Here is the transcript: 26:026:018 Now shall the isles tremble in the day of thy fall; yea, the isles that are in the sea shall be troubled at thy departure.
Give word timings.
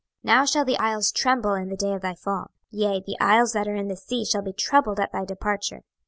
26:026:018 0.25 0.35
Now 0.35 0.45
shall 0.45 0.65
the 0.65 0.79
isles 0.79 1.11
tremble 1.11 1.53
in 1.53 1.69
the 1.69 1.77
day 1.77 1.93
of 1.93 2.01
thy 2.01 2.15
fall; 2.15 2.49
yea, 2.71 3.03
the 3.05 3.15
isles 3.19 3.53
that 3.53 3.67
are 3.67 3.75
in 3.75 3.87
the 3.87 3.95
sea 3.95 4.25
shall 4.25 4.41
be 4.41 4.51
troubled 4.51 4.99
at 4.99 5.11
thy 5.11 5.25
departure. 5.25 5.83